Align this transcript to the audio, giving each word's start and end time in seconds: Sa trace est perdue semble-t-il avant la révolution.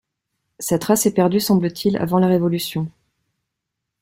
Sa 0.57 0.79
trace 0.79 1.05
est 1.05 1.13
perdue 1.13 1.39
semble-t-il 1.39 1.95
avant 1.95 2.17
la 2.17 2.25
révolution. 2.25 2.89